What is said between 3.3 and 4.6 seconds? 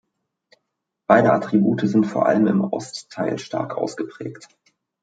stark ausgeprägt.